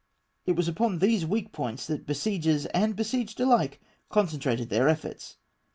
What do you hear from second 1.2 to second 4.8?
weak points that besiegers and besieged alike concentrated